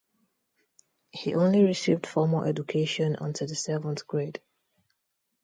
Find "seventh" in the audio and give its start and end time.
3.53-4.07